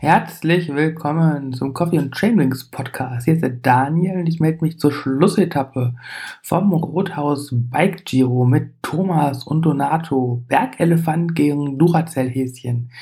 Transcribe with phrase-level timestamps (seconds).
[0.00, 3.24] Herzlich willkommen zum Coffee and Chainwings Podcast.
[3.24, 5.96] Hier ist der Daniel und ich melde mich zur Schlussetappe
[6.40, 10.44] vom Rothaus Bike Giro mit Thomas und Donato.
[10.46, 12.92] Bergelefant gegen Duracell-Häschen.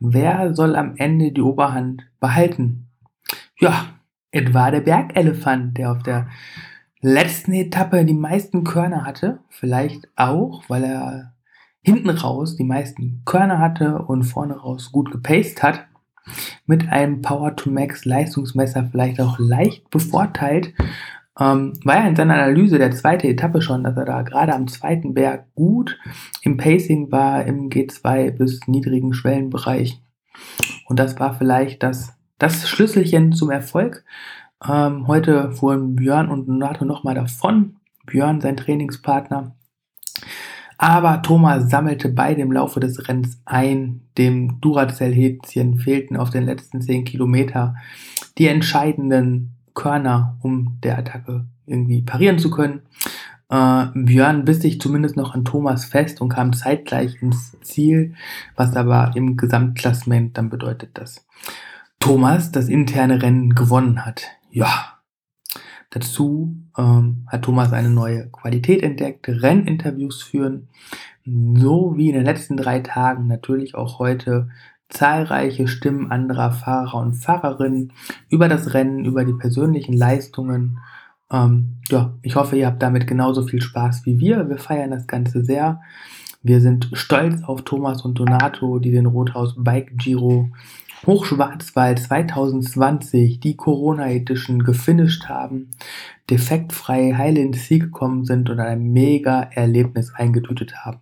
[0.00, 2.88] Wer soll am Ende die Oberhand behalten?
[3.60, 3.86] Ja,
[4.32, 6.26] etwa der Bergelefant, der auf der
[7.00, 9.38] letzten Etappe die meisten Körner hatte.
[9.50, 11.32] Vielleicht auch, weil er
[11.80, 15.86] hinten raus die meisten Körner hatte und vorne raus gut gepaced hat
[16.66, 20.72] mit einem Power to Max Leistungsmesser vielleicht auch leicht bevorteilt.
[21.38, 24.68] Ähm, war ja in seiner Analyse der zweite Etappe schon, dass er da gerade am
[24.68, 25.98] zweiten Berg gut
[26.42, 30.00] im Pacing war, im G2 bis niedrigen Schwellenbereich.
[30.86, 34.04] Und das war vielleicht das, das Schlüsselchen zum Erfolg.
[34.68, 37.76] Ähm, heute fuhren Björn und Nato nochmal davon.
[38.06, 39.54] Björn, sein Trainingspartner,
[40.82, 44.00] aber Thomas sammelte beide im Laufe des Rennens ein.
[44.16, 47.74] Dem Duracell-Häschen fehlten auf den letzten 10 Kilometer
[48.38, 52.80] die entscheidenden Körner, um der Attacke irgendwie parieren zu können.
[53.50, 58.14] Äh, Björn biss sich zumindest noch an Thomas fest und kam zeitgleich ins Ziel,
[58.56, 61.26] was aber im Gesamtklassement dann bedeutet, dass
[61.98, 64.22] Thomas das interne Rennen gewonnen hat.
[64.50, 64.89] Ja,
[65.90, 70.68] Dazu ähm, hat Thomas eine neue Qualität entdeckt, Renninterviews führen,
[71.24, 74.48] so wie in den letzten drei Tagen natürlich auch heute
[74.88, 77.92] zahlreiche Stimmen anderer Fahrer und Fahrerinnen
[78.28, 80.78] über das Rennen, über die persönlichen Leistungen.
[81.30, 84.48] Ähm, ja, ich hoffe, ihr habt damit genauso viel Spaß wie wir.
[84.48, 85.80] Wir feiern das Ganze sehr.
[86.42, 90.48] Wir sind stolz auf Thomas und Donato, die den Rothaus Bike Giro
[91.06, 95.70] Hochschwarzwald 2020 die Corona-Edition gefinisht haben,
[96.28, 101.00] defektfrei heil ins Ziel gekommen sind und ein mega Erlebnis eingetütet haben.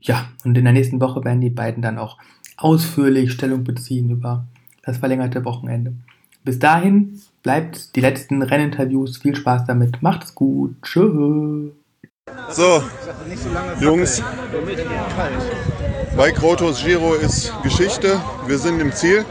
[0.00, 2.18] Ja, und in der nächsten Woche werden die beiden dann auch
[2.56, 4.46] ausführlich Stellung beziehen über
[4.82, 5.94] das verlängerte Wochenende.
[6.44, 9.18] Bis dahin bleibt die letzten Renninterviews.
[9.18, 10.00] Viel Spaß damit.
[10.02, 10.76] Macht's gut.
[10.82, 11.72] Tschüss.
[12.50, 12.82] So,
[13.80, 14.22] Jungs,
[16.16, 18.20] Bike Rotos Giro ist Geschichte.
[18.46, 19.24] Wir sind im Ziel.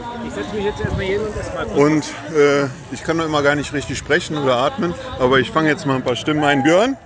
[1.74, 2.04] Und
[2.34, 5.84] äh, ich kann noch immer gar nicht richtig sprechen oder atmen, aber ich fange jetzt
[5.84, 6.62] mal ein paar Stimmen ein.
[6.62, 6.96] Björn?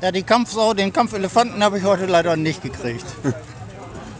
[0.00, 3.06] Ja, die Kampfsau, den Kampfelefanten habe ich heute leider nicht gekriegt.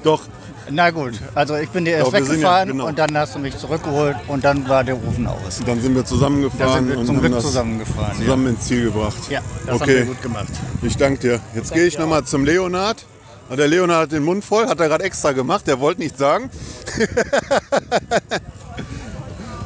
[0.04, 0.22] Doch,
[0.68, 2.86] Na gut, also ich bin dir erst sind weggefahren ja- genau.
[2.88, 5.60] und dann hast du mich zurückgeholt und dann war der Ofen aus.
[5.64, 8.16] dann sind wir zusammengefahren sind wir und zum haben Glück das zusammengefahren.
[8.18, 9.16] zusammen ins Ziel gebracht.
[9.28, 9.96] Ja, ja das haben Okay.
[9.98, 10.48] wir gut gemacht.
[10.82, 11.40] Ich danke dir.
[11.54, 13.04] Jetzt gehe ich nochmal zum Leonard.
[13.48, 16.18] Und der Leonard hat den Mund voll, hat er gerade extra gemacht, der wollte nichts
[16.18, 16.50] sagen.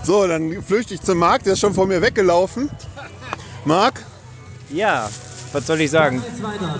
[0.04, 2.68] so, dann flüchte ich zum Marc, der ist schon vor mir weggelaufen.
[3.64, 4.04] Marc,
[4.68, 5.08] Ja,
[5.52, 6.22] was soll ich sagen?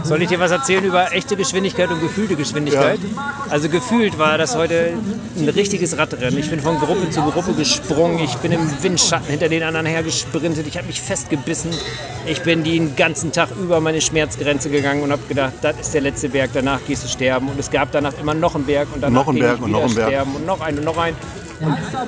[0.04, 3.00] Soll ich dir was erzählen über echte Geschwindigkeit und gefühlte Geschwindigkeit?
[3.48, 4.92] Also gefühlt war das heute
[5.36, 6.38] ein richtiges Radrennen.
[6.38, 8.18] Ich bin von Gruppe zu Gruppe gesprungen.
[8.20, 10.66] Ich bin im Windschatten hinter den anderen hergesprintet.
[10.66, 11.70] Ich habe mich festgebissen.
[12.26, 16.02] Ich bin den ganzen Tag über meine Schmerzgrenze gegangen und habe gedacht, das ist der
[16.02, 16.50] letzte Berg.
[16.52, 17.48] Danach gehst du sterben.
[17.48, 19.82] Und es gab danach immer noch einen Berg und danach Noch einen Berg und noch
[19.84, 20.08] einen Berg.
[20.08, 21.16] sterben und noch einen und noch einen.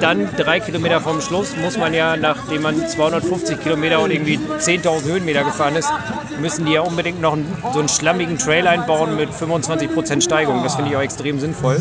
[0.01, 5.05] Dann drei Kilometer vom Schluss muss man ja, nachdem man 250 Kilometer und irgendwie 10.000
[5.05, 5.93] Höhenmeter gefahren ist,
[6.41, 10.63] müssen die ja unbedingt noch einen, so einen schlammigen Trail einbauen mit 25% Steigung.
[10.63, 11.81] Das finde ich auch extrem sinnvoll.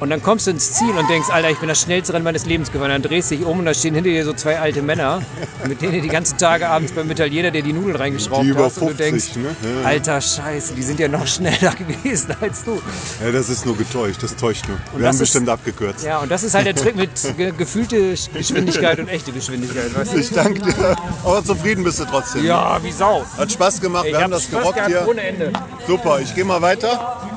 [0.00, 2.46] Und dann kommst du ins Ziel und denkst, Alter, ich bin das schnellste Rennen meines
[2.46, 2.88] Lebens gefahren.
[2.90, 5.20] Dann drehst du dich um und da stehen hinter dir so zwei alte Männer,
[5.68, 8.64] mit denen du die ganzen Tage abends beim Italiener, der die Nudeln reingeschraubt Die über
[8.64, 8.78] hast.
[8.78, 9.80] Und du 50, denkst, ne?
[9.82, 9.86] Ja.
[9.88, 12.80] alter Scheiße, die sind ja noch schneller gewesen als du.
[13.22, 14.78] ja, das ist nur getäuscht, das täuscht nur.
[14.78, 16.02] Wir das haben ist- bestimmt abgekürzt.
[16.04, 19.94] Ja, und das ist halt der Trick mit ge gefühlte Geschwindigkeit und echte Geschwindigkeit.
[19.94, 20.18] Weißt du?
[20.18, 20.96] Ich danke dir.
[21.24, 22.44] Aber zufrieden bist du trotzdem.
[22.46, 23.22] Ja, wie Sau.
[23.36, 25.06] Hat Spaß gemacht, Ich wir haben hab das Spaß gerockt gehabt hier.
[25.08, 25.52] ohne Ende.
[25.86, 27.28] Super, ich gehe mal weiter.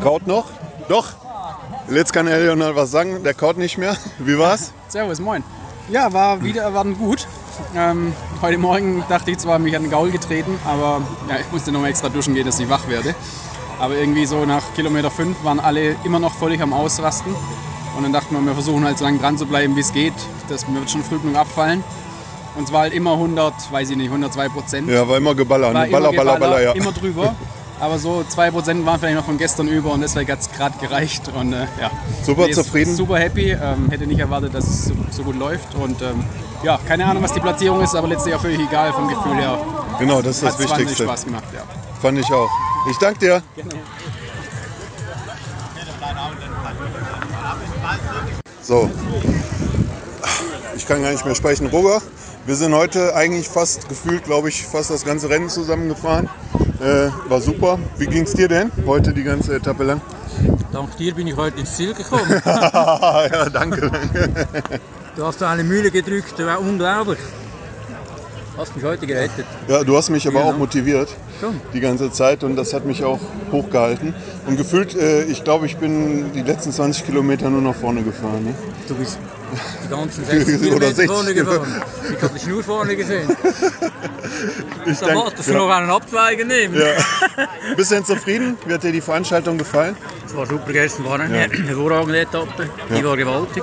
[0.00, 0.46] Kaut noch?
[0.90, 1.06] Doch.
[1.88, 3.96] Jetzt kann Leonard was sagen, der kaut nicht mehr.
[4.18, 4.72] Wie war's?
[4.88, 5.44] Servus, moin.
[5.88, 7.28] Ja, war wieder erwarten gut.
[7.76, 11.70] Ähm, heute Morgen dachte ich zwar, mich an den Gaul getreten, aber ja, ich musste
[11.70, 13.14] noch mal extra duschen gehen, dass ich wach werde.
[13.78, 17.36] Aber irgendwie so nach Kilometer 5 waren alle immer noch völlig am Ausrasten.
[17.96, 20.14] Und dann dachten wir, wir versuchen halt so lange dran zu bleiben, wie es geht.
[20.48, 21.84] Das mir wird schon früh genug abfallen.
[22.56, 24.88] Und es war halt immer 100, weiß ich nicht, 102 Prozent.
[24.88, 25.72] Ja, war immer geballert.
[25.72, 25.92] war ne?
[25.92, 26.72] Baller, immer baller, Geballer, baller, ja.
[26.72, 27.36] immer drüber.
[27.80, 31.28] Aber so 2% waren vielleicht noch von gestern über und deswegen hat es gerade gereicht.
[31.34, 31.90] Und, äh, ja.
[32.22, 32.94] Super ist zufrieden?
[32.94, 33.52] Super happy.
[33.52, 35.74] Ähm, hätte nicht erwartet, dass es so, so gut läuft.
[35.74, 36.22] Und ähm,
[36.62, 39.58] ja, keine Ahnung, was die Platzierung ist, aber letztlich auch völlig egal vom Gefühl her.
[39.98, 41.04] Genau, das ist das Hat Wichtigste.
[41.04, 41.62] Spaß gemacht, ja.
[42.02, 42.50] Fand ich auch.
[42.90, 43.42] Ich danke dir.
[48.62, 48.90] So.
[50.76, 51.66] Ich kann gar nicht mehr sprechen.
[51.68, 52.02] Roger,
[52.44, 56.28] wir sind heute eigentlich fast gefühlt, glaube ich, fast das ganze Rennen zusammengefahren.
[56.80, 57.78] Äh, war super.
[57.98, 60.00] Wie ging es dir denn heute die ganze Etappe lang?
[60.72, 62.30] Dank dir bin ich heute ins Ziel gekommen.
[62.44, 63.90] ja, danke.
[65.14, 67.18] Du hast eine Mühle gedrückt, das war unglaublich.
[68.60, 69.46] Hast mich heute gerettet.
[69.68, 71.08] Ja, du hast mich aber auch motiviert
[71.40, 71.58] Schon.
[71.72, 73.18] die ganze Zeit und das hat mich auch
[73.50, 74.14] hochgehalten.
[74.46, 78.44] Und gefühlt, äh, ich glaube, ich bin die letzten 20 Kilometer nur nach vorne gefahren.
[78.44, 78.54] Ne?
[78.86, 79.18] Du bist
[79.84, 81.82] die ganzen 60 Oder Kilometer 60 vorne gefahren.
[82.14, 83.28] Ich habe dich nur vorne gesehen.
[84.86, 86.74] Ich Da dank- wolltest du noch einen Abzweiger nehmen.
[86.76, 87.46] ja.
[87.76, 88.56] Bist du denn zufrieden?
[88.66, 89.96] Wie hat dir die Veranstaltung gefallen?
[90.26, 92.68] Es war super gestern, war eine hervorragende Etappe.
[92.96, 93.62] Die war gewaltig.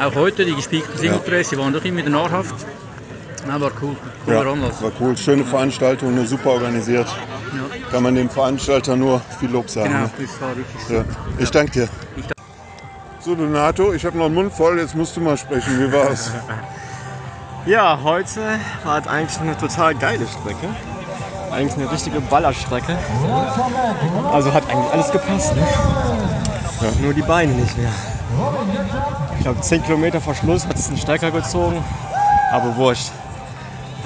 [0.00, 2.54] Auch heute, die gespickten Singlepresse waren doch immer wieder nahrhaft.
[3.48, 4.82] Ja, war cool, cooler Anlass.
[4.82, 5.16] war cool.
[5.16, 7.06] Schöne Veranstaltung, ne, super organisiert.
[7.06, 7.90] Ja.
[7.90, 9.88] Kann man dem Veranstalter nur viel Lob sagen.
[9.90, 10.10] Genau, Ne?
[10.18, 10.94] das war wirklich so.
[10.94, 11.04] Ja.
[11.38, 11.88] Ich danke dir.
[12.16, 12.24] Ich
[13.20, 15.78] So, Donato, ich habe noch einen Mund voll, jetzt musst du mal sprechen.
[15.80, 16.30] Wie war's?
[17.66, 20.68] Ja, heute war es eigentlich eine total geile Strecke.
[21.50, 22.96] Eigentlich eine richtige Ballerstrecke.
[24.32, 25.52] Also hat eigentlich alles gepasst.
[25.56, 25.66] Ne?
[27.02, 27.90] Nur die Beine nicht mehr.
[29.36, 31.82] Ich glaube, 10 Kilometer vor Schluss hat es einen Stecker gezogen.
[32.52, 33.10] Aber wurscht.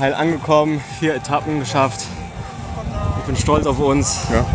[0.01, 2.07] Heil angekommen, vier Etappen geschafft.
[3.19, 4.21] Ich bin stolz auf uns.
[4.33, 4.47] Ja.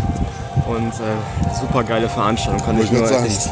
[0.67, 2.65] Und äh, super geile Veranstaltung.
[2.65, 3.49] Kann ich nur ich grad echt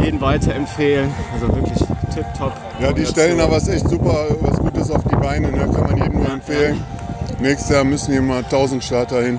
[0.00, 1.14] jeden weiterempfehlen.
[1.34, 1.78] Also wirklich
[2.14, 2.54] tipptopp.
[2.80, 5.52] Ja, die stellen da was echt super, was Gutes auf die Beine.
[5.52, 5.68] Ne?
[5.70, 6.82] Kann man jedem nur empfehlen.
[7.38, 9.38] Nächstes Jahr müssen hier mal 1000 Starter hin.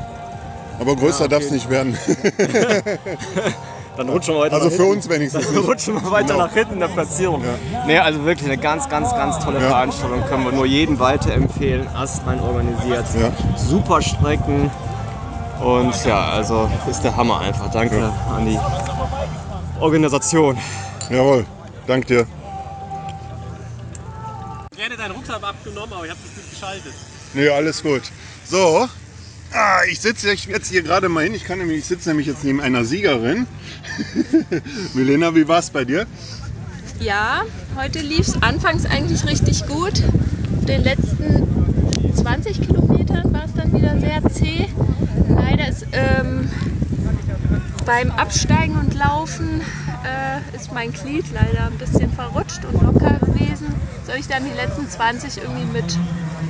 [0.80, 1.56] Aber größer Ja, darf es okay.
[1.56, 1.98] nicht werden.
[3.96, 4.98] Dann rutschen wir weiter Also nach für hinten.
[4.98, 6.46] uns wenigstens Dann rutschen wir weiter Genau.
[6.48, 7.44] nach hinten in der Platzierung.
[7.86, 9.68] Nee, also wirklich eine ganz, ganz, ganz tolle Ja.
[9.68, 10.24] Veranstaltung.
[10.26, 11.88] Können wir nur jedem weiterempfehlen.
[11.96, 13.06] Astrein organisiert.
[13.20, 13.32] Ja.
[13.58, 14.72] Super Strecken.
[15.64, 17.70] Und ja, also ist der Hammer einfach.
[17.72, 18.60] Danke an die
[19.80, 20.58] Organisation.
[21.10, 21.46] Jawohl,
[21.88, 22.26] dank dir.
[24.76, 26.94] gerne deinen Rucksack abgenommen, aber ich habe das nicht geschaltet.
[27.34, 28.02] Nee, alles gut.
[28.46, 28.88] So,
[29.54, 31.34] ah, ich sitze jetzt hier gerade mal hin.
[31.34, 33.48] Ich, kann nämlich, ich sitze nämlich jetzt neben einer Siegerin.
[34.94, 36.06] Milena, wie war's bei dir?
[37.00, 37.44] Ja,
[37.76, 40.02] heute lief es anfangs eigentlich richtig gut.
[40.68, 44.68] Den letzten 20 Kilometern war es dann wieder sehr zäh.
[45.28, 46.50] Leider ist ähm,
[47.86, 49.62] beim Absteigen und Laufen
[50.04, 53.68] äh, ist mein Glied leider ein bisschen verrutscht und locker gewesen.
[54.06, 55.98] So habe ich dann die letzten 20 irgendwie mit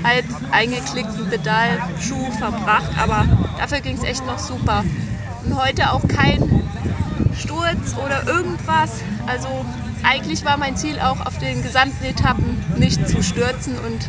[0.03, 2.91] halb eingeklickten Pedalschuh verbracht.
[3.01, 3.25] Aber
[3.57, 4.83] dafür ging es echt noch super.
[5.43, 6.49] Und heute auch kein
[7.37, 8.91] Sturz oder irgendwas.
[9.27, 9.47] Also
[10.03, 14.07] eigentlich war mein Ziel auch auf den gesamten Etappen nicht zu stürzen und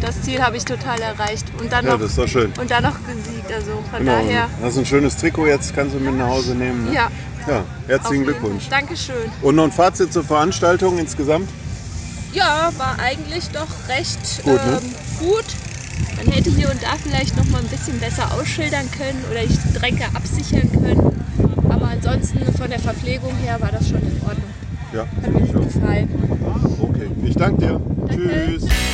[0.00, 1.46] das Ziel habe ich total erreicht.
[1.60, 2.52] Und dann Ja, noch, das ist doch schön.
[2.58, 3.52] und dann noch gesiegt.
[3.52, 4.12] Also von Genau.
[4.12, 6.86] daher, Hast ein schönes Trikot jetzt, kannst du mit nach Hause nehmen.
[6.86, 6.94] Ne?
[6.94, 7.08] ja.
[7.46, 7.64] ja.
[7.86, 8.68] Herzlichen Glückwunsch.
[8.68, 9.30] Dankeschön.
[9.42, 11.48] Und noch ein Fazit zur Veranstaltung insgesamt?
[12.32, 14.80] Ja, war eigentlich doch recht Gut, ne?
[15.20, 15.44] Gut.
[16.16, 19.54] Man hätte hier und da vielleicht noch mal ein bisschen besser ausschildern können oder die
[19.54, 21.24] Strecke absichern können.
[21.68, 24.50] Aber ansonsten von der Verpflegung her war das schon in Ordnung.
[24.92, 25.06] Ja.
[25.22, 26.08] Hat mir gut gefallen.
[26.80, 27.10] Okay.
[27.24, 27.80] Ich danke dir.
[28.08, 28.58] Danke.
[28.58, 28.89] Tschüss.